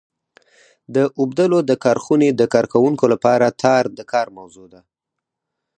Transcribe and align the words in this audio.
د 0.95 0.97
اوبدلو 1.19 1.59
د 1.69 1.71
کارخونې 1.83 2.27
د 2.33 2.41
کارکوونکو 2.53 3.05
لپاره 3.13 3.45
تار 3.63 3.83
د 3.97 3.99
کار 4.11 4.27
موضوع 4.37 4.65
ده. 4.73 4.81